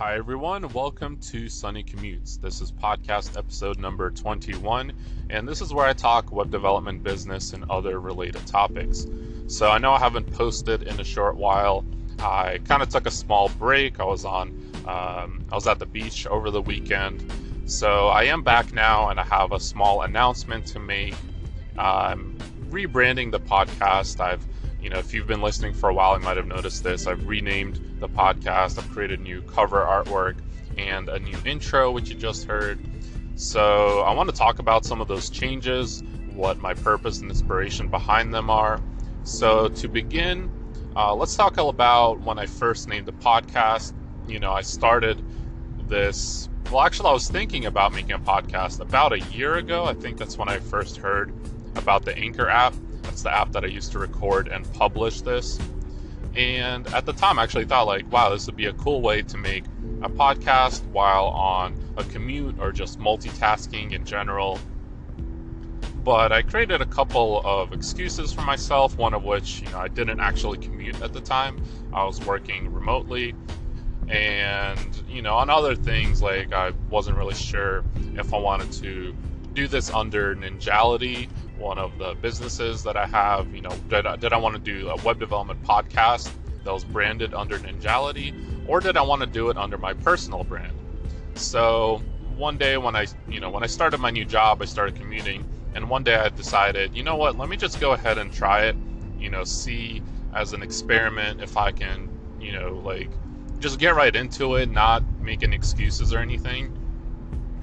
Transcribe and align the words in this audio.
Hi, 0.00 0.16
everyone. 0.16 0.66
Welcome 0.70 1.18
to 1.28 1.50
Sunny 1.50 1.84
Commutes. 1.84 2.40
This 2.40 2.62
is 2.62 2.72
podcast 2.72 3.36
episode 3.36 3.78
number 3.78 4.10
21, 4.10 4.94
and 5.28 5.46
this 5.46 5.60
is 5.60 5.74
where 5.74 5.84
I 5.84 5.92
talk 5.92 6.32
web 6.32 6.50
development, 6.50 7.02
business, 7.02 7.52
and 7.52 7.66
other 7.68 8.00
related 8.00 8.46
topics. 8.46 9.06
So, 9.48 9.68
I 9.68 9.76
know 9.76 9.92
I 9.92 9.98
haven't 9.98 10.32
posted 10.32 10.84
in 10.84 10.98
a 10.98 11.04
short 11.04 11.36
while. 11.36 11.84
I 12.18 12.60
kind 12.64 12.82
of 12.82 12.88
took 12.88 13.06
a 13.06 13.10
small 13.10 13.50
break. 13.50 14.00
I 14.00 14.04
was 14.04 14.24
on, 14.24 14.48
um, 14.86 15.44
I 15.52 15.54
was 15.54 15.66
at 15.66 15.78
the 15.78 15.84
beach 15.84 16.26
over 16.26 16.50
the 16.50 16.62
weekend. 16.62 17.30
So, 17.66 18.08
I 18.08 18.22
am 18.22 18.42
back 18.42 18.72
now, 18.72 19.10
and 19.10 19.20
I 19.20 19.24
have 19.24 19.52
a 19.52 19.60
small 19.60 20.00
announcement 20.00 20.64
to 20.68 20.78
make. 20.78 21.14
I'm 21.76 22.38
rebranding 22.70 23.32
the 23.32 23.40
podcast. 23.40 24.18
I've 24.18 24.46
you 24.82 24.90
know, 24.90 24.98
if 24.98 25.12
you've 25.12 25.26
been 25.26 25.42
listening 25.42 25.72
for 25.74 25.88
a 25.88 25.94
while, 25.94 26.18
you 26.18 26.24
might 26.24 26.36
have 26.36 26.46
noticed 26.46 26.82
this. 26.82 27.06
I've 27.06 27.26
renamed 27.26 27.80
the 28.00 28.08
podcast. 28.08 28.78
I've 28.78 28.90
created 28.90 29.20
new 29.20 29.42
cover 29.42 29.84
artwork 29.84 30.36
and 30.78 31.08
a 31.08 31.18
new 31.18 31.36
intro, 31.44 31.90
which 31.90 32.08
you 32.08 32.16
just 32.16 32.44
heard. 32.44 32.78
So 33.34 34.00
I 34.00 34.12
want 34.14 34.28
to 34.30 34.34
talk 34.34 34.58
about 34.58 34.84
some 34.84 35.00
of 35.00 35.08
those 35.08 35.30
changes, 35.30 36.02
what 36.32 36.58
my 36.58 36.74
purpose 36.74 37.20
and 37.20 37.30
inspiration 37.30 37.88
behind 37.88 38.32
them 38.32 38.50
are. 38.50 38.80
So 39.24 39.68
to 39.68 39.88
begin, 39.88 40.50
uh, 40.96 41.14
let's 41.14 41.36
talk 41.36 41.58
about 41.58 42.20
when 42.20 42.38
I 42.38 42.46
first 42.46 42.88
named 42.88 43.06
the 43.06 43.12
podcast. 43.12 43.92
You 44.26 44.40
know, 44.40 44.52
I 44.52 44.62
started 44.62 45.22
this. 45.88 46.48
Well, 46.70 46.82
actually, 46.82 47.10
I 47.10 47.12
was 47.12 47.28
thinking 47.28 47.66
about 47.66 47.92
making 47.92 48.12
a 48.12 48.18
podcast 48.18 48.80
about 48.80 49.12
a 49.12 49.20
year 49.20 49.56
ago. 49.56 49.84
I 49.84 49.94
think 49.94 50.18
that's 50.18 50.38
when 50.38 50.48
I 50.48 50.58
first 50.58 50.96
heard 50.98 51.34
about 51.76 52.04
the 52.04 52.16
Anchor 52.16 52.48
app. 52.48 52.74
That's 53.02 53.22
the 53.22 53.34
app 53.34 53.52
that 53.52 53.64
I 53.64 53.68
used 53.68 53.92
to 53.92 53.98
record 53.98 54.48
and 54.48 54.70
publish 54.72 55.20
this. 55.22 55.58
And 56.36 56.86
at 56.94 57.06
the 57.06 57.12
time, 57.12 57.38
I 57.38 57.42
actually 57.42 57.64
thought, 57.64 57.86
like, 57.86 58.10
wow, 58.10 58.30
this 58.30 58.46
would 58.46 58.56
be 58.56 58.66
a 58.66 58.72
cool 58.74 59.00
way 59.02 59.22
to 59.22 59.36
make 59.36 59.64
a 60.02 60.08
podcast 60.08 60.84
while 60.86 61.26
on 61.26 61.74
a 61.96 62.04
commute 62.04 62.58
or 62.60 62.72
just 62.72 62.98
multitasking 62.98 63.92
in 63.92 64.04
general. 64.04 64.58
But 66.04 66.32
I 66.32 66.42
created 66.42 66.80
a 66.80 66.86
couple 66.86 67.42
of 67.44 67.72
excuses 67.72 68.32
for 68.32 68.42
myself, 68.42 68.96
one 68.96 69.12
of 69.12 69.24
which, 69.24 69.60
you 69.60 69.70
know, 69.70 69.78
I 69.78 69.88
didn't 69.88 70.20
actually 70.20 70.58
commute 70.58 71.02
at 71.02 71.12
the 71.12 71.20
time. 71.20 71.62
I 71.92 72.04
was 72.04 72.20
working 72.24 72.72
remotely. 72.72 73.34
And, 74.08 75.02
you 75.08 75.22
know, 75.22 75.34
on 75.34 75.50
other 75.50 75.76
things, 75.76 76.22
like, 76.22 76.52
I 76.52 76.70
wasn't 76.88 77.18
really 77.18 77.34
sure 77.34 77.84
if 78.16 78.32
I 78.32 78.38
wanted 78.38 78.72
to 78.74 79.14
do 79.52 79.68
this 79.68 79.90
under 79.90 80.34
Ninjality 80.34 81.28
one 81.60 81.78
of 81.78 81.98
the 81.98 82.14
businesses 82.20 82.82
that 82.84 82.96
I 82.96 83.06
have. 83.06 83.54
You 83.54 83.60
know, 83.60 83.76
did 83.88 84.06
I, 84.06 84.16
did 84.16 84.32
I 84.32 84.38
want 84.38 84.56
to 84.56 84.60
do 84.60 84.88
a 84.88 84.96
web 85.02 85.20
development 85.20 85.62
podcast 85.62 86.32
that 86.64 86.72
was 86.72 86.84
branded 86.84 87.34
under 87.34 87.58
Ninjality, 87.58 88.34
or 88.66 88.80
did 88.80 88.96
I 88.96 89.02
want 89.02 89.20
to 89.20 89.26
do 89.26 89.50
it 89.50 89.56
under 89.56 89.78
my 89.78 89.92
personal 89.92 90.42
brand? 90.42 90.72
So 91.34 92.02
one 92.36 92.56
day 92.56 92.76
when 92.78 92.96
I, 92.96 93.06
you 93.28 93.40
know, 93.40 93.50
when 93.50 93.62
I 93.62 93.66
started 93.66 93.98
my 93.98 94.10
new 94.10 94.24
job, 94.24 94.62
I 94.62 94.64
started 94.64 94.96
commuting, 94.96 95.44
and 95.74 95.88
one 95.88 96.02
day 96.02 96.16
I 96.16 96.30
decided, 96.30 96.96
you 96.96 97.02
know 97.02 97.16
what, 97.16 97.36
let 97.38 97.48
me 97.48 97.56
just 97.56 97.80
go 97.80 97.92
ahead 97.92 98.18
and 98.18 98.32
try 98.32 98.64
it. 98.64 98.76
You 99.18 99.28
know, 99.28 99.44
see 99.44 100.02
as 100.34 100.52
an 100.52 100.62
experiment 100.62 101.42
if 101.42 101.56
I 101.56 101.72
can, 101.72 102.08
you 102.40 102.52
know, 102.52 102.80
like 102.84 103.10
just 103.58 103.78
get 103.78 103.94
right 103.94 104.14
into 104.14 104.56
it, 104.56 104.70
not 104.70 105.02
make 105.20 105.42
any 105.42 105.54
excuses 105.54 106.14
or 106.14 106.18
anything, 106.18 106.76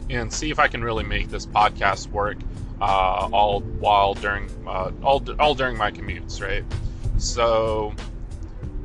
and 0.10 0.32
see 0.32 0.52
if 0.52 0.60
I 0.60 0.68
can 0.68 0.84
really 0.84 1.04
make 1.04 1.30
this 1.30 1.46
podcast 1.46 2.08
work 2.12 2.38
uh, 2.82 3.30
all 3.32 3.62
while 3.62 4.14
during 4.14 4.50
uh, 4.68 4.92
all 5.04 5.24
all 5.40 5.56
during 5.56 5.78
my 5.78 5.92
commutes, 5.92 6.42
right? 6.42 6.64
So 7.18 7.94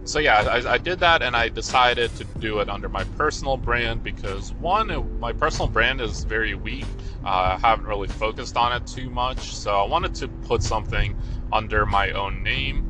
so 0.05 0.19
yeah, 0.19 0.41
I, 0.41 0.73
I, 0.73 0.79
did 0.79 0.99
that, 0.99 1.23
and 1.23 1.37
I 1.37 1.49
decided 1.49 2.15
to 2.17 2.25
do 2.25 2.59
it 2.59 2.69
under 2.69 2.89
my 2.89 3.05
personal 3.05 3.57
brand 3.57 4.03
because 4.03 4.53
one, 4.55 5.21
my 5.21 5.33
personal 5.33 5.69
brand 5.69 6.01
is 6.01 6.25
very 6.25 6.55
weak. 6.55 6.87
Uh, 7.25 7.57
I 7.57 7.59
haven't 7.61 7.87
really 7.87 8.09
focused 8.09 8.56
on 8.56 8.72
it 8.72 8.84
too 8.84 9.09
much, 9.11 9.55
so 9.55 9.71
I 9.71 9.87
wanted 9.87 10.15
to 10.16 10.28
put 10.28 10.62
something 10.62 11.16
under 11.53 11.87
my 11.87 12.11
own 12.11 12.43
name, 12.43 12.84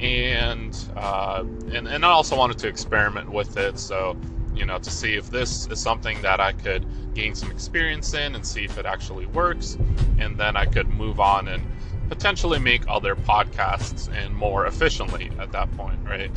and 0.00 0.76
uh, 0.96 1.44
and 1.72 1.86
and 1.86 2.04
I 2.04 2.08
also 2.08 2.36
wanted 2.36 2.58
to 2.58 2.68
experiment 2.68 3.30
with 3.30 3.56
it. 3.56 3.78
So 3.78 4.16
you 4.58 4.66
know, 4.66 4.78
to 4.78 4.90
see 4.90 5.14
if 5.14 5.30
this 5.30 5.66
is 5.68 5.80
something 5.80 6.20
that 6.22 6.40
I 6.40 6.52
could 6.52 6.86
gain 7.14 7.34
some 7.34 7.50
experience 7.50 8.14
in 8.14 8.34
and 8.34 8.44
see 8.44 8.64
if 8.64 8.78
it 8.78 8.86
actually 8.86 9.26
works. 9.26 9.78
And 10.18 10.36
then 10.36 10.56
I 10.56 10.66
could 10.66 10.88
move 10.88 11.20
on 11.20 11.48
and 11.48 11.62
potentially 12.08 12.58
make 12.58 12.82
other 12.88 13.14
podcasts 13.14 14.12
and 14.12 14.34
more 14.34 14.66
efficiently 14.66 15.30
at 15.38 15.52
that 15.52 15.70
point, 15.72 15.98
right? 16.04 16.30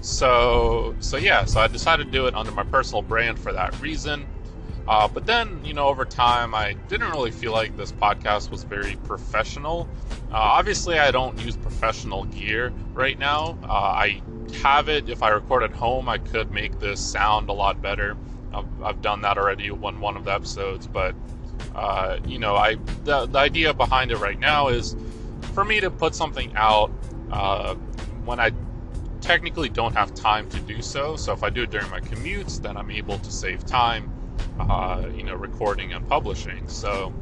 So, 0.00 0.94
so 1.00 1.16
yeah, 1.16 1.44
so 1.44 1.60
I 1.60 1.68
decided 1.68 2.06
to 2.06 2.10
do 2.10 2.26
it 2.26 2.34
under 2.34 2.50
my 2.50 2.64
personal 2.64 3.02
brand 3.02 3.38
for 3.38 3.52
that 3.52 3.80
reason. 3.80 4.26
Uh, 4.86 5.08
but 5.08 5.24
then, 5.24 5.64
you 5.64 5.72
know, 5.72 5.88
over 5.88 6.04
time, 6.04 6.54
I 6.54 6.74
didn't 6.88 7.10
really 7.10 7.30
feel 7.30 7.52
like 7.52 7.74
this 7.76 7.90
podcast 7.90 8.50
was 8.50 8.64
very 8.64 8.96
professional. 8.96 9.88
Uh, 10.30 10.36
obviously, 10.36 10.98
I 10.98 11.10
don't 11.10 11.38
use 11.42 11.56
professional 11.56 12.24
gear 12.24 12.70
right 12.92 13.18
now. 13.18 13.58
Uh, 13.62 13.72
I 13.72 14.22
have 14.54 14.88
it. 14.88 15.08
If 15.08 15.22
I 15.22 15.30
record 15.30 15.62
at 15.62 15.72
home, 15.72 16.08
I 16.08 16.18
could 16.18 16.50
make 16.50 16.78
this 16.80 17.00
sound 17.00 17.48
a 17.48 17.52
lot 17.52 17.80
better. 17.82 18.16
I've, 18.52 18.82
I've 18.82 19.02
done 19.02 19.22
that 19.22 19.38
already 19.38 19.70
on 19.70 20.00
one 20.00 20.16
of 20.16 20.24
the 20.24 20.32
episodes, 20.32 20.86
but 20.86 21.14
uh, 21.74 22.18
you 22.26 22.38
know, 22.38 22.56
I 22.56 22.76
the, 23.04 23.26
the 23.26 23.38
idea 23.38 23.74
behind 23.74 24.10
it 24.10 24.18
right 24.18 24.38
now 24.38 24.68
is 24.68 24.96
for 25.54 25.64
me 25.64 25.80
to 25.80 25.90
put 25.90 26.14
something 26.14 26.52
out 26.56 26.92
uh, 27.30 27.74
when 28.24 28.40
I 28.40 28.52
technically 29.20 29.68
don't 29.68 29.94
have 29.94 30.14
time 30.14 30.48
to 30.50 30.60
do 30.60 30.82
so. 30.82 31.16
So 31.16 31.32
if 31.32 31.42
I 31.42 31.50
do 31.50 31.62
it 31.62 31.70
during 31.70 31.90
my 31.90 32.00
commutes, 32.00 32.60
then 32.60 32.76
I'm 32.76 32.90
able 32.90 33.18
to 33.18 33.30
save 33.30 33.64
time 33.64 34.12
uh, 34.58 35.08
you 35.14 35.22
know, 35.22 35.34
recording 35.34 35.92
and 35.92 36.06
publishing. 36.08 36.68
So, 36.68 37.12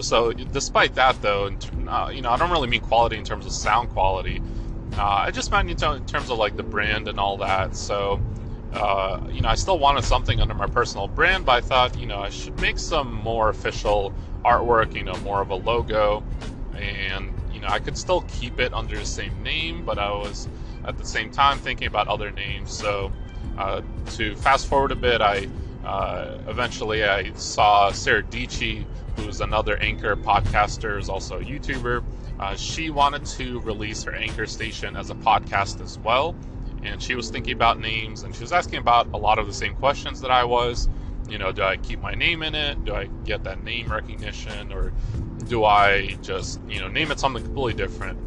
so 0.00 0.32
despite 0.32 0.94
that, 0.94 1.20
though, 1.22 1.50
uh, 1.88 2.10
you 2.12 2.22
know, 2.22 2.30
I 2.30 2.36
don't 2.36 2.50
really 2.50 2.68
mean 2.68 2.80
quality 2.80 3.16
in 3.16 3.24
terms 3.24 3.46
of 3.46 3.52
sound 3.52 3.90
quality. 3.90 4.40
Uh, 4.96 5.24
I 5.26 5.30
just 5.30 5.50
meant 5.50 5.70
in 5.70 5.76
terms 6.06 6.30
of 6.30 6.38
like 6.38 6.56
the 6.56 6.62
brand 6.62 7.08
and 7.08 7.18
all 7.18 7.36
that. 7.38 7.74
So, 7.74 8.20
uh, 8.72 9.20
you 9.30 9.40
know, 9.40 9.48
I 9.48 9.54
still 9.54 9.78
wanted 9.78 10.04
something 10.04 10.40
under 10.40 10.54
my 10.54 10.66
personal 10.66 11.08
brand, 11.08 11.44
but 11.46 11.52
I 11.52 11.60
thought, 11.60 11.98
you 11.98 12.06
know, 12.06 12.20
I 12.20 12.28
should 12.28 12.60
make 12.60 12.78
some 12.78 13.12
more 13.12 13.48
official 13.48 14.14
artwork. 14.44 14.94
You 14.94 15.04
know, 15.04 15.16
more 15.16 15.40
of 15.40 15.50
a 15.50 15.56
logo, 15.56 16.22
and 16.76 17.32
you 17.52 17.60
know, 17.60 17.68
I 17.68 17.80
could 17.80 17.98
still 17.98 18.22
keep 18.22 18.60
it 18.60 18.72
under 18.72 18.96
the 18.96 19.04
same 19.04 19.42
name, 19.42 19.84
but 19.84 19.98
I 19.98 20.10
was 20.10 20.48
at 20.84 20.96
the 20.98 21.06
same 21.06 21.30
time 21.30 21.58
thinking 21.58 21.88
about 21.88 22.08
other 22.08 22.30
names. 22.30 22.72
So, 22.72 23.10
uh, 23.58 23.82
to 24.12 24.36
fast 24.36 24.68
forward 24.68 24.92
a 24.92 24.96
bit, 24.96 25.20
I 25.20 25.48
uh, 25.84 26.38
eventually, 26.48 27.04
I 27.04 27.32
saw 27.34 27.90
Sarah 27.90 28.22
Dietschy, 28.22 28.86
who's 29.16 29.40
another 29.40 29.76
anchor 29.78 30.16
podcaster, 30.16 30.98
is 30.98 31.08
also 31.08 31.40
a 31.40 31.44
YouTuber. 31.44 32.02
Uh, 32.38 32.56
she 32.56 32.90
wanted 32.90 33.24
to 33.24 33.60
release 33.60 34.02
her 34.04 34.14
anchor 34.14 34.46
station 34.46 34.96
as 34.96 35.10
a 35.10 35.14
podcast 35.14 35.80
as 35.80 35.98
well, 35.98 36.36
and 36.82 37.00
she 37.00 37.14
was 37.14 37.30
thinking 37.30 37.52
about 37.54 37.80
names, 37.80 38.22
and 38.24 38.34
she 38.34 38.42
was 38.42 38.52
asking 38.52 38.78
about 38.78 39.08
a 39.14 39.18
lot 39.18 39.38
of 39.38 39.46
the 39.46 39.52
same 39.52 39.74
questions 39.74 40.20
that 40.20 40.30
I 40.30 40.44
was. 40.44 40.88
You 41.28 41.38
know, 41.38 41.52
do 41.52 41.62
I 41.62 41.76
keep 41.76 42.00
my 42.00 42.14
name 42.14 42.42
in 42.42 42.54
it? 42.54 42.84
Do 42.84 42.94
I 42.94 43.08
get 43.24 43.44
that 43.44 43.62
name 43.64 43.90
recognition, 43.90 44.72
or 44.72 44.92
do 45.46 45.64
I 45.64 46.16
just 46.22 46.60
you 46.68 46.80
know 46.80 46.88
name 46.88 47.10
it 47.10 47.20
something 47.20 47.42
completely 47.42 47.74
different? 47.74 48.18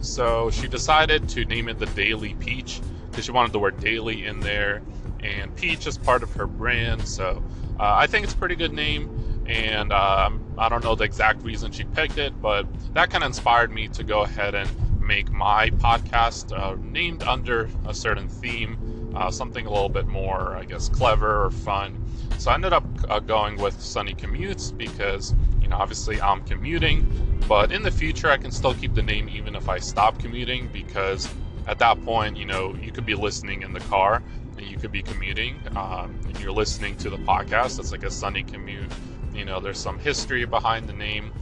So 0.00 0.50
she 0.50 0.68
decided 0.68 1.28
to 1.30 1.44
name 1.44 1.68
it 1.68 1.78
the 1.78 1.86
Daily 1.86 2.34
Peach 2.34 2.80
because 3.10 3.24
she 3.24 3.32
wanted 3.32 3.52
the 3.52 3.58
word 3.58 3.78
daily 3.78 4.24
in 4.24 4.40
there 4.40 4.82
and 5.22 5.54
Peach 5.56 5.86
is 5.86 5.96
part 5.96 6.22
of 6.22 6.32
her 6.34 6.46
brand. 6.46 7.06
So 7.06 7.42
uh, 7.78 7.94
I 7.96 8.06
think 8.06 8.24
it's 8.24 8.34
a 8.34 8.36
pretty 8.36 8.56
good 8.56 8.72
name, 8.72 9.08
and 9.52 9.92
uh, 9.92 10.30
I 10.56 10.68
don't 10.70 10.82
know 10.82 10.94
the 10.94 11.04
exact 11.04 11.42
reason 11.42 11.70
she 11.72 11.84
picked 11.84 12.16
it, 12.16 12.40
but 12.40 12.66
that 12.94 13.10
kind 13.10 13.22
of 13.22 13.28
inspired 13.28 13.70
me 13.70 13.86
to 13.88 14.02
go 14.02 14.22
ahead 14.22 14.54
and 14.54 14.68
make 14.98 15.30
my 15.30 15.68
podcast 15.68 16.58
uh, 16.58 16.76
named 16.80 17.22
under 17.22 17.68
a 17.86 17.92
certain 17.92 18.28
theme, 18.28 19.12
uh, 19.14 19.30
something 19.30 19.66
a 19.66 19.70
little 19.70 19.90
bit 19.90 20.06
more, 20.06 20.56
I 20.56 20.64
guess, 20.64 20.88
clever 20.88 21.44
or 21.44 21.50
fun. 21.50 22.02
So 22.38 22.50
I 22.50 22.54
ended 22.54 22.72
up 22.72 22.84
uh, 23.10 23.20
going 23.20 23.56
with 23.56 23.78
Sunny 23.78 24.14
Commutes 24.14 24.74
because, 24.74 25.34
you 25.60 25.68
know, 25.68 25.76
obviously 25.76 26.18
I'm 26.22 26.42
commuting, 26.44 27.06
but 27.46 27.72
in 27.72 27.82
the 27.82 27.90
future 27.90 28.30
I 28.30 28.38
can 28.38 28.50
still 28.50 28.72
keep 28.72 28.94
the 28.94 29.02
name 29.02 29.28
even 29.28 29.54
if 29.54 29.68
I 29.68 29.80
stop 29.80 30.18
commuting 30.18 30.68
because 30.72 31.28
at 31.66 31.78
that 31.80 32.02
point, 32.06 32.38
you 32.38 32.46
know, 32.46 32.74
you 32.76 32.90
could 32.90 33.04
be 33.04 33.14
listening 33.14 33.62
in 33.62 33.74
the 33.74 33.80
car 33.80 34.22
and 34.56 34.66
you 34.66 34.78
could 34.78 34.92
be 34.92 35.02
commuting 35.02 35.60
um, 35.76 36.18
and 36.24 36.40
you're 36.40 36.52
listening 36.52 36.96
to 36.96 37.10
the 37.10 37.18
podcast. 37.18 37.78
It's 37.78 37.92
like 37.92 38.02
a 38.02 38.10
sunny 38.10 38.44
commute. 38.44 38.90
You 39.34 39.44
know, 39.44 39.60
there's 39.60 39.78
some 39.78 39.98
history 39.98 40.44
behind 40.44 40.88
the 40.88 40.92
name 40.92 41.32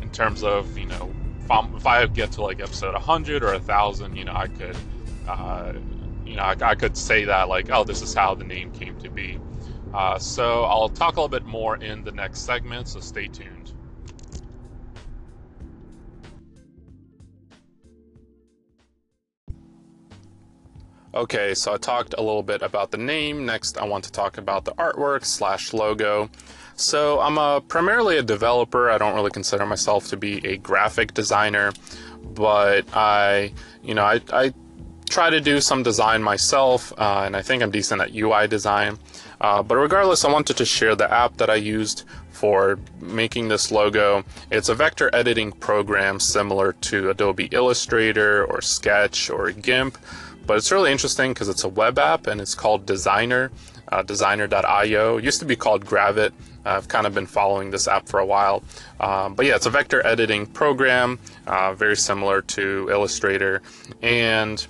in 0.00 0.10
terms 0.10 0.42
of, 0.42 0.76
you 0.76 0.86
know, 0.86 1.12
if, 1.42 1.50
I'm, 1.50 1.74
if 1.74 1.86
I 1.86 2.06
get 2.06 2.32
to 2.32 2.42
like 2.42 2.60
episode 2.60 2.94
100 2.94 3.42
or 3.42 3.52
1,000, 3.52 4.16
you 4.16 4.24
know, 4.24 4.34
I 4.34 4.46
could, 4.46 4.76
uh, 5.28 5.72
you 6.24 6.36
know, 6.36 6.42
I, 6.42 6.56
I, 6.60 6.74
could 6.74 6.96
say 6.96 7.24
that 7.24 7.48
like, 7.48 7.70
oh, 7.70 7.84
this 7.84 8.02
is 8.02 8.14
how 8.14 8.34
the 8.34 8.44
name 8.44 8.72
came 8.72 8.98
to 9.00 9.10
be. 9.10 9.38
Uh, 9.92 10.18
so 10.18 10.64
I'll 10.64 10.88
talk 10.88 11.16
a 11.16 11.20
little 11.20 11.28
bit 11.28 11.44
more 11.44 11.76
in 11.76 12.04
the 12.04 12.12
next 12.12 12.40
segment, 12.40 12.88
so 12.88 13.00
stay 13.00 13.26
tuned. 13.26 13.72
Okay, 21.12 21.54
so 21.54 21.74
I 21.74 21.76
talked 21.76 22.14
a 22.16 22.22
little 22.22 22.44
bit 22.44 22.62
about 22.62 22.92
the 22.92 22.96
name. 22.96 23.44
Next, 23.44 23.76
I 23.78 23.84
want 23.84 24.04
to 24.04 24.12
talk 24.12 24.38
about 24.38 24.64
the 24.64 24.72
artwork 24.74 25.24
slash 25.24 25.72
logo. 25.72 26.30
So 26.80 27.20
I'm 27.20 27.36
a 27.36 27.60
primarily 27.60 28.16
a 28.16 28.22
developer. 28.22 28.90
I 28.90 28.96
don't 28.96 29.14
really 29.14 29.30
consider 29.30 29.66
myself 29.66 30.08
to 30.08 30.16
be 30.16 30.44
a 30.46 30.56
graphic 30.56 31.12
designer, 31.12 31.72
but 32.22 32.86
I, 32.94 33.52
you 33.82 33.92
know, 33.94 34.04
I, 34.04 34.20
I 34.32 34.54
try 35.10 35.28
to 35.28 35.42
do 35.42 35.60
some 35.60 35.82
design 35.82 36.22
myself, 36.22 36.92
uh, 36.96 37.24
and 37.26 37.36
I 37.36 37.42
think 37.42 37.62
I'm 37.62 37.70
decent 37.70 38.00
at 38.00 38.14
UI 38.14 38.48
design. 38.48 38.98
Uh, 39.42 39.62
but 39.62 39.76
regardless, 39.76 40.24
I 40.24 40.32
wanted 40.32 40.56
to 40.56 40.64
share 40.64 40.94
the 40.94 41.10
app 41.12 41.36
that 41.36 41.50
I 41.50 41.56
used 41.56 42.04
for 42.30 42.78
making 42.98 43.48
this 43.48 43.70
logo. 43.70 44.24
It's 44.50 44.70
a 44.70 44.74
vector 44.74 45.10
editing 45.12 45.52
program 45.52 46.18
similar 46.18 46.72
to 46.72 47.10
Adobe 47.10 47.48
Illustrator 47.52 48.46
or 48.46 48.62
Sketch 48.62 49.28
or 49.28 49.52
GIMP. 49.52 49.98
But 50.46 50.56
it's 50.56 50.72
really 50.72 50.90
interesting 50.90 51.32
because 51.32 51.48
it's 51.48 51.64
a 51.64 51.68
web 51.68 51.98
app 51.98 52.26
and 52.26 52.40
it's 52.40 52.54
called 52.54 52.86
Designer, 52.86 53.52
uh, 53.90 54.02
designer.io. 54.02 55.18
It 55.18 55.24
used 55.24 55.40
to 55.40 55.46
be 55.46 55.56
called 55.56 55.84
Gravit. 55.84 56.32
I've 56.64 56.88
kind 56.88 57.06
of 57.06 57.14
been 57.14 57.26
following 57.26 57.70
this 57.70 57.88
app 57.88 58.08
for 58.08 58.20
a 58.20 58.26
while. 58.26 58.62
Um, 58.98 59.34
but 59.34 59.46
yeah, 59.46 59.56
it's 59.56 59.66
a 59.66 59.70
vector 59.70 60.04
editing 60.06 60.46
program, 60.46 61.18
uh, 61.46 61.74
very 61.74 61.96
similar 61.96 62.42
to 62.42 62.88
Illustrator. 62.90 63.62
And, 64.02 64.66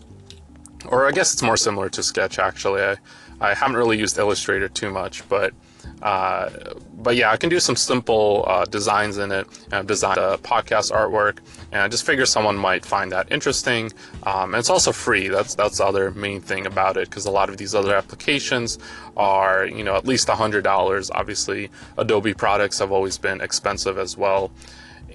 or 0.87 1.07
I 1.07 1.11
guess 1.11 1.33
it's 1.33 1.43
more 1.43 1.57
similar 1.57 1.89
to 1.91 2.03
Sketch 2.03 2.39
actually. 2.39 2.83
I, 2.83 2.97
I 3.41 3.55
haven't 3.55 3.77
really 3.77 3.99
used 3.99 4.19
Illustrator 4.19 4.69
too 4.69 4.91
much, 4.91 5.29
but 5.29 5.53
uh, 6.03 6.51
but 6.95 7.17
yeah, 7.17 7.31
I 7.31 7.37
can 7.37 7.49
do 7.51 7.61
some 7.61 7.77
simple 7.77 8.45
uh, 8.47 8.65
designs 8.65 9.19
in 9.19 9.33
it. 9.33 9.47
I've 9.73 9.87
designed 9.87 10.19
a 10.19 10.39
podcast 10.39 10.93
artwork, 10.93 11.39
and 11.73 11.83
I 11.83 11.89
just 11.89 12.05
figure 12.05 12.27
someone 12.27 12.57
might 12.57 12.85
find 12.85 13.13
that 13.13 13.31
interesting. 13.31 13.93
Um, 14.25 14.55
and 14.55 14.57
it's 14.57 14.71
also 14.71 14.93
free. 14.93 15.29
That's 15.29 15.55
that's 15.55 15.79
the 15.79 15.87
other 15.87 16.11
main 16.13 16.41
thing 16.41 16.67
about 16.67 16.97
it, 16.97 17.09
because 17.09 17.27
a 17.27 17.31
lot 17.31 17.49
of 17.49 17.57
these 17.57 17.75
other 17.75 17.95
applications 17.95 18.79
are 19.17 19.67
you 19.67 19.85
know 19.85 19.97
at 19.97 20.07
least 20.07 20.29
hundred 20.29 20.65
dollars. 20.65 21.11
Obviously, 21.11 21.71
Adobe 21.99 22.35
products 22.35 22.79
have 22.79 22.93
always 22.93 23.19
been 23.19 23.41
expensive 23.41 23.99
as 23.99 24.17
well. 24.17 24.51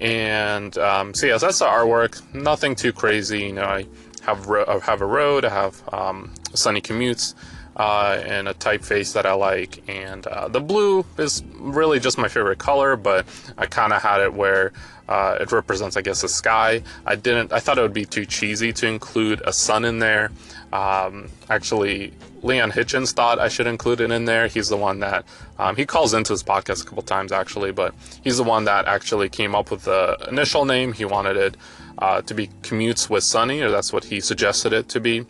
And 0.00 0.76
um, 0.78 1.14
so 1.14 1.26
yeah, 1.26 1.38
so 1.38 1.46
that's 1.46 1.58
the 1.60 1.64
artwork. 1.66 2.22
Nothing 2.34 2.74
too 2.74 2.92
crazy. 2.92 3.44
You 3.44 3.52
know, 3.54 3.64
I 3.64 3.86
have 4.22 4.46
ro- 4.46 4.64
I 4.68 4.78
have 4.84 5.00
a 5.00 5.06
road. 5.06 5.44
I 5.44 5.50
have 5.50 5.82
um, 5.92 6.32
sunny 6.52 6.80
commutes 6.80 7.34
uh, 7.76 8.22
and 8.24 8.48
a 8.48 8.54
typeface 8.54 9.12
that 9.12 9.26
I 9.26 9.34
like. 9.34 9.82
And 9.88 10.26
uh, 10.26 10.48
the 10.48 10.60
blue 10.60 11.04
is 11.18 11.42
really 11.56 12.00
just 12.00 12.18
my 12.18 12.28
favorite 12.28 12.58
color, 12.58 12.96
but 12.96 13.26
I 13.58 13.66
kind 13.66 13.92
of 13.92 14.02
had 14.02 14.20
it 14.22 14.32
where 14.32 14.72
uh, 15.08 15.36
it 15.40 15.52
represents, 15.52 15.96
I 15.96 16.02
guess, 16.02 16.22
the 16.22 16.28
sky. 16.28 16.82
I 17.04 17.14
didn't. 17.14 17.52
I 17.52 17.60
thought 17.60 17.78
it 17.78 17.82
would 17.82 17.92
be 17.92 18.06
too 18.06 18.26
cheesy 18.26 18.72
to 18.72 18.86
include 18.86 19.42
a 19.44 19.52
sun 19.52 19.84
in 19.84 19.98
there. 19.98 20.32
Um, 20.72 21.28
actually, 21.48 22.12
Leon 22.42 22.72
Hitchens 22.72 23.12
thought 23.12 23.38
I 23.38 23.48
should 23.48 23.66
include 23.66 24.00
it 24.00 24.10
in 24.10 24.24
there. 24.24 24.48
He's 24.48 24.68
the 24.68 24.76
one 24.76 25.00
that 25.00 25.24
um, 25.58 25.76
he 25.76 25.86
calls 25.86 26.12
into 26.12 26.32
his 26.32 26.42
podcast 26.42 26.82
a 26.82 26.86
couple 26.86 27.02
times 27.02 27.30
actually, 27.30 27.72
but 27.72 27.94
he's 28.24 28.36
the 28.38 28.42
one 28.42 28.64
that 28.64 28.86
actually 28.86 29.28
came 29.28 29.54
up 29.54 29.70
with 29.70 29.84
the 29.84 30.16
initial 30.28 30.64
name. 30.64 30.92
He 30.92 31.04
wanted 31.04 31.36
it 31.36 31.56
uh, 31.98 32.22
to 32.22 32.34
be 32.34 32.48
commutes 32.62 33.08
with 33.08 33.22
Sunny, 33.22 33.60
or 33.60 33.70
that's 33.70 33.92
what 33.92 34.04
he 34.04 34.20
suggested 34.20 34.72
it 34.72 34.88
to 34.90 35.00
be 35.00 35.24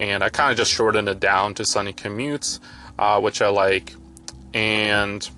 and 0.00 0.24
I 0.24 0.30
kind 0.30 0.50
of 0.50 0.56
just 0.56 0.72
shortened 0.72 1.08
it 1.08 1.20
down 1.20 1.54
to 1.54 1.64
Sunny 1.64 1.92
Commutes, 1.92 2.58
uh, 2.98 3.20
which 3.20 3.40
I 3.42 3.48
like. 3.48 3.94
And 4.52 5.28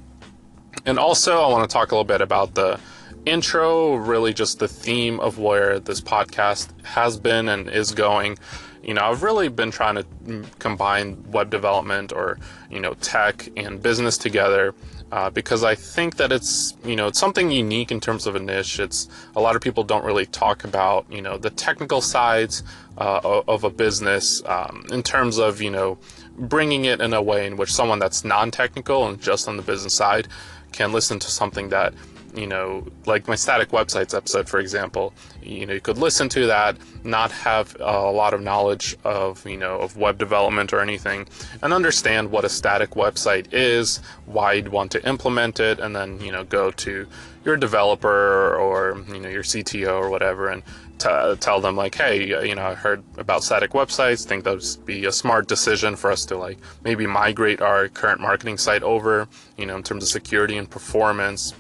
and 0.87 0.99
also 0.99 1.43
I 1.43 1.49
want 1.49 1.69
to 1.69 1.73
talk 1.73 1.91
a 1.91 1.95
little 1.95 2.05
bit 2.05 2.23
about 2.23 2.55
the 2.55 2.81
intro, 3.27 3.97
really 3.97 4.33
just 4.33 4.61
the 4.61 4.69
theme 4.69 5.21
of 5.21 5.39
where 5.39 5.79
this 5.79 6.01
podcast 6.01 6.69
has 6.85 7.19
been 7.19 7.49
and 7.49 7.69
is 7.69 7.93
going. 7.93 8.39
You 8.83 8.95
know, 8.95 9.03
I've 9.03 9.23
really 9.23 9.49
been 9.49 9.71
trying 9.71 9.97
to 9.97 10.45
combine 10.59 11.31
web 11.31 11.51
development 11.51 12.13
or, 12.13 12.39
you 12.71 12.81
know, 12.81 12.95
tech 12.95 13.49
and 13.57 13.83
business 13.83 14.17
together 14.17 14.75
uh, 15.13 15.29
because 15.29 15.63
I 15.63 15.75
think 15.75 16.17
that 16.17 16.33
it's 16.33 16.75
you 16.85 16.97
know 16.97 17.07
it's 17.07 17.19
something 17.19 17.51
unique 17.51 17.93
in 17.93 18.01
terms 18.01 18.27
of 18.27 18.35
a 18.35 18.41
niche. 18.41 18.81
It's 18.81 19.09
a 19.37 19.41
lot 19.41 19.55
of 19.55 19.61
people 19.61 19.85
don't 19.85 20.05
really 20.05 20.25
talk 20.25 20.65
about 20.65 21.05
you 21.11 21.21
know 21.21 21.37
the 21.37 21.51
technical 21.51 22.01
sides 22.01 22.63
uh, 22.97 23.43
of 23.47 23.63
a 23.63 23.71
business 23.71 24.43
um, 24.47 24.87
in 24.91 25.03
terms 25.03 25.37
of 25.39 25.61
you 25.61 25.71
know 25.71 25.99
bringing 26.39 26.87
it 26.87 27.03
in 27.03 27.13
a 27.13 27.21
way 27.21 27.47
in 27.47 27.59
which 27.59 27.71
someone 27.71 27.99
that's 27.99 28.25
non-technical 28.25 29.07
and 29.07 29.21
just 29.21 29.49
on 29.49 29.59
the 29.59 29.63
business 29.63 29.93
side 29.93 30.29
can 30.73 30.93
listen 30.93 31.19
to 31.19 31.31
something 31.31 31.69
that 31.69 31.93
you 32.35 32.47
know, 32.47 32.87
like 33.07 33.29
my 33.29 33.35
static 33.35 33.71
websites 33.71 34.17
episode, 34.17 34.49
for 34.49 34.59
example, 34.59 35.13
you 35.43 35.67
know, 35.67 35.75
you 35.75 35.81
could 35.81 35.99
listen 35.99 36.29
to 36.31 36.47
that, 36.47 36.77
not 37.05 37.31
have 37.31 37.77
a 37.81 38.11
lot 38.11 38.33
of 38.33 38.41
knowledge 38.41 38.97
of, 39.05 39.47
you 39.47 39.57
know, 39.57 39.79
of 39.79 39.97
web 39.97 40.19
development 40.19 40.73
or 40.73 40.81
anything, 40.81 41.29
and 41.63 41.73
understand 41.73 42.31
what 42.31 42.45
a 42.45 42.49
static 42.49 42.91
website 42.91 43.47
is, 43.53 43.99
why 44.27 44.55
you'd 44.55 44.69
want 44.69 44.91
to 44.93 45.07
implement 45.07 45.61
it, 45.61 45.79
and 45.79 45.95
then, 45.95 46.21
you 46.21 46.33
know, 46.33 46.45
go 46.45 46.71
to 46.71 47.07
your 47.45 47.57
developer 47.57 48.57
or, 48.57 49.05
you 49.09 49.21
know, 49.21 49.29
your 49.29 49.43
CTO 49.43 50.01
or 50.01 50.09
whatever 50.09 50.49
and 50.49 50.63
t- 50.99 51.37
tell 51.41 51.61
them 51.61 51.77
like, 51.77 51.95
hey, 51.95 52.47
you 52.47 52.55
know, 52.55 52.67
I 52.67 52.75
heard 52.75 53.03
about 53.19 53.43
static 53.45 53.73
websites, 53.73 54.25
think 54.25 54.45
that 54.45 54.55
would 54.55 54.87
be 54.87 55.05
a 55.05 55.13
smart 55.13 55.49
decision 55.49 55.97
for 55.97 56.11
us 56.11 56.25
to 56.27 56.37
like 56.37 56.59
maybe 56.85 57.07
migrate 57.07 57.61
our 57.61 57.89
current 57.89 58.21
marketing 58.21 58.59
site 58.59 58.83
over, 58.83 59.29
you 59.57 59.67
know, 59.67 59.77
in 59.77 59.83
terms 59.83 60.05
of 60.05 60.09
security 60.09 60.57
and 60.57 60.71
performance 60.71 61.53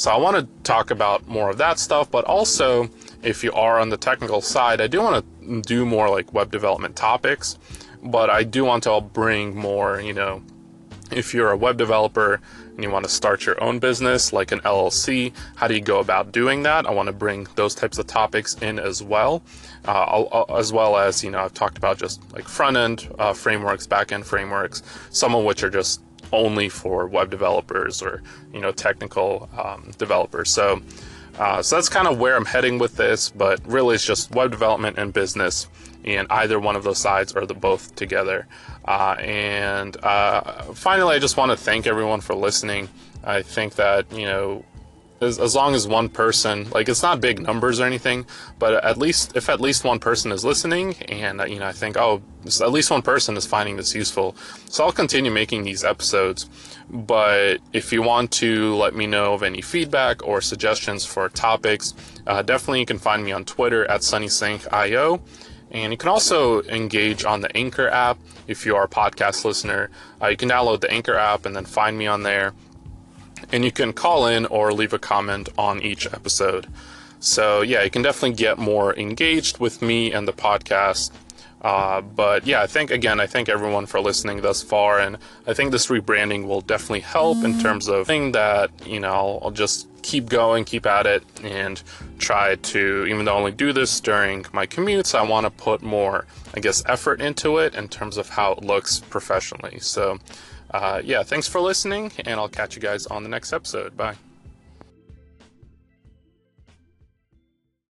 so 0.00 0.10
I 0.10 0.16
want 0.16 0.38
to 0.38 0.62
talk 0.62 0.90
about 0.90 1.28
more 1.28 1.50
of 1.50 1.58
that 1.58 1.78
stuff, 1.78 2.10
but 2.10 2.24
also 2.24 2.88
if 3.22 3.44
you 3.44 3.52
are 3.52 3.78
on 3.78 3.90
the 3.90 3.98
technical 3.98 4.40
side, 4.40 4.80
I 4.80 4.86
do 4.86 5.02
want 5.02 5.26
to 5.42 5.60
do 5.60 5.84
more 5.84 6.08
like 6.08 6.32
web 6.32 6.50
development 6.50 6.96
topics, 6.96 7.58
but 8.02 8.30
I 8.30 8.44
do 8.44 8.64
want 8.64 8.84
to 8.84 9.02
bring 9.02 9.54
more, 9.54 10.00
you 10.00 10.14
know, 10.14 10.42
if 11.10 11.34
you're 11.34 11.50
a 11.50 11.56
web 11.56 11.76
developer 11.76 12.40
and 12.74 12.82
you 12.82 12.88
want 12.88 13.04
to 13.04 13.10
start 13.10 13.44
your 13.44 13.62
own 13.62 13.78
business 13.78 14.32
like 14.32 14.52
an 14.52 14.60
LLC, 14.60 15.34
how 15.56 15.68
do 15.68 15.74
you 15.74 15.82
go 15.82 15.98
about 15.98 16.32
doing 16.32 16.62
that? 16.62 16.86
I 16.86 16.92
want 16.92 17.08
to 17.08 17.12
bring 17.12 17.46
those 17.56 17.74
types 17.74 17.98
of 17.98 18.06
topics 18.06 18.54
in 18.62 18.78
as 18.78 19.02
well, 19.02 19.42
uh, 19.86 19.90
I'll, 19.90 20.46
as 20.56 20.72
well 20.72 20.96
as 20.96 21.22
you 21.22 21.30
know 21.30 21.40
I've 21.40 21.52
talked 21.52 21.76
about 21.76 21.98
just 21.98 22.22
like 22.32 22.48
front 22.48 22.78
end 22.78 23.06
uh, 23.18 23.34
frameworks, 23.34 23.86
back 23.86 24.12
end 24.12 24.24
frameworks, 24.24 24.82
some 25.10 25.34
of 25.34 25.44
which 25.44 25.62
are 25.62 25.68
just 25.68 26.00
only 26.32 26.68
for 26.68 27.06
web 27.06 27.30
developers 27.30 28.02
or 28.02 28.22
you 28.52 28.60
know 28.60 28.72
technical 28.72 29.48
um, 29.58 29.90
developers. 29.98 30.50
So, 30.50 30.80
uh, 31.38 31.62
so 31.62 31.76
that's 31.76 31.88
kind 31.88 32.08
of 32.08 32.18
where 32.18 32.36
I'm 32.36 32.44
heading 32.44 32.78
with 32.78 32.96
this. 32.96 33.30
But 33.30 33.60
really, 33.66 33.94
it's 33.94 34.04
just 34.04 34.30
web 34.34 34.50
development 34.50 34.98
and 34.98 35.12
business, 35.12 35.68
and 36.04 36.26
either 36.30 36.58
one 36.58 36.76
of 36.76 36.84
those 36.84 36.98
sides 36.98 37.32
or 37.34 37.46
the 37.46 37.54
both 37.54 37.94
together. 37.94 38.46
Uh, 38.84 39.16
and 39.20 39.96
uh, 40.04 40.62
finally, 40.74 41.16
I 41.16 41.18
just 41.18 41.36
want 41.36 41.50
to 41.50 41.56
thank 41.56 41.86
everyone 41.86 42.20
for 42.20 42.34
listening. 42.34 42.88
I 43.22 43.42
think 43.42 43.74
that 43.74 44.10
you 44.12 44.26
know 44.26 44.64
as, 45.20 45.38
as 45.38 45.54
long 45.54 45.74
as 45.74 45.86
one 45.86 46.08
person 46.08 46.68
like 46.70 46.88
it's 46.88 47.02
not 47.02 47.20
big 47.20 47.40
numbers 47.40 47.80
or 47.80 47.84
anything 47.84 48.24
but 48.58 48.82
at 48.84 48.96
least 48.96 49.36
if 49.36 49.48
at 49.48 49.60
least 49.60 49.84
one 49.84 49.98
person 49.98 50.32
is 50.32 50.44
listening 50.44 50.94
and 51.08 51.40
uh, 51.40 51.44
you 51.44 51.58
know 51.58 51.66
i 51.66 51.72
think 51.72 51.96
oh 51.96 52.22
at 52.60 52.72
least 52.72 52.90
one 52.90 53.02
person 53.02 53.36
is 53.36 53.44
finding 53.44 53.76
this 53.76 53.94
useful. 53.94 54.34
So 54.70 54.84
i'll 54.84 54.92
continue 54.92 55.30
making 55.30 55.64
these 55.64 55.84
episodes 55.84 56.48
but 56.88 57.58
if 57.72 57.92
you 57.92 58.02
want 58.02 58.30
to 58.32 58.74
let 58.76 58.94
me 58.94 59.06
know 59.06 59.34
of 59.34 59.42
any 59.42 59.60
feedback 59.60 60.26
or 60.26 60.40
suggestions 60.40 61.04
for 61.04 61.28
topics 61.28 61.94
uh, 62.26 62.42
definitely 62.42 62.80
you 62.80 62.86
can 62.86 62.98
find 62.98 63.24
me 63.24 63.32
on 63.32 63.44
twitter 63.44 63.84
at 63.86 64.00
sunnysync.io 64.00 65.20
and 65.72 65.92
you 65.92 65.96
can 65.96 66.08
also 66.08 66.62
engage 66.62 67.24
on 67.24 67.42
the 67.42 67.56
Anchor 67.56 67.88
app 67.88 68.18
if 68.48 68.66
you 68.66 68.74
are 68.74 68.84
a 68.84 68.88
podcast 68.88 69.44
listener. 69.44 69.88
Uh, 70.20 70.26
you 70.26 70.36
can 70.36 70.48
download 70.48 70.80
the 70.80 70.90
Anchor 70.90 71.14
app 71.14 71.46
and 71.46 71.54
then 71.54 71.64
find 71.64 71.96
me 71.96 72.08
on 72.08 72.24
there 72.24 72.52
and 73.52 73.64
you 73.64 73.72
can 73.72 73.92
call 73.92 74.26
in 74.26 74.46
or 74.46 74.72
leave 74.72 74.92
a 74.92 74.98
comment 74.98 75.48
on 75.56 75.82
each 75.82 76.06
episode. 76.06 76.66
So, 77.20 77.60
yeah, 77.60 77.82
you 77.82 77.90
can 77.90 78.02
definitely 78.02 78.36
get 78.36 78.58
more 78.58 78.96
engaged 78.96 79.58
with 79.58 79.82
me 79.82 80.12
and 80.12 80.26
the 80.26 80.32
podcast. 80.32 81.10
Uh, 81.62 82.00
but 82.00 82.46
yeah, 82.46 82.62
I 82.62 82.66
think 82.66 82.90
again, 82.90 83.20
I 83.20 83.26
thank 83.26 83.48
everyone 83.48 83.84
for 83.84 84.00
listening 84.00 84.40
thus 84.40 84.62
far, 84.62 84.98
and 84.98 85.18
I 85.46 85.52
think 85.52 85.72
this 85.72 85.88
rebranding 85.88 86.46
will 86.46 86.62
definitely 86.62 87.00
help 87.00 87.44
in 87.44 87.58
terms 87.58 87.86
of 87.86 88.06
thing 88.06 88.32
that 88.32 88.70
you 88.86 88.98
know 88.98 89.12
I'll, 89.12 89.40
I'll 89.44 89.50
just 89.50 89.86
keep 90.02 90.30
going, 90.30 90.64
keep 90.64 90.86
at 90.86 91.06
it, 91.06 91.22
and 91.44 91.82
try 92.18 92.54
to. 92.54 93.04
Even 93.06 93.26
though 93.26 93.34
I 93.34 93.38
only 93.38 93.52
do 93.52 93.74
this 93.74 94.00
during 94.00 94.46
my 94.52 94.66
commutes, 94.66 95.14
I 95.14 95.22
want 95.22 95.44
to 95.44 95.50
put 95.50 95.82
more, 95.82 96.24
I 96.54 96.60
guess, 96.60 96.82
effort 96.86 97.20
into 97.20 97.58
it 97.58 97.74
in 97.74 97.88
terms 97.88 98.16
of 98.16 98.30
how 98.30 98.52
it 98.52 98.64
looks 98.64 99.00
professionally. 99.00 99.80
So 99.80 100.18
uh, 100.72 101.02
yeah, 101.04 101.22
thanks 101.22 101.48
for 101.48 101.60
listening, 101.60 102.12
and 102.24 102.38
I'll 102.40 102.48
catch 102.48 102.76
you 102.76 102.82
guys 102.82 103.06
on 103.06 103.22
the 103.22 103.28
next 103.28 103.52
episode. 103.52 103.96
Bye. 103.96 104.16